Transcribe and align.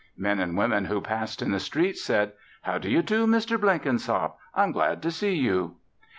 Men 0.17 0.39
and 0.39 0.57
women 0.57 0.85
who 0.85 0.99
passed 0.99 1.43
in 1.43 1.51
the 1.51 1.59
street 1.59 1.95
said, 1.95 2.31
"How 2.63 2.79
do 2.79 2.89
you 2.89 3.03
do, 3.03 3.27
Mr. 3.27 3.61
Blenkinsop? 3.61 4.35
I'm 4.55 4.71
glad 4.71 4.99
to 5.03 5.11
see 5.11 5.35
you." 5.35 5.75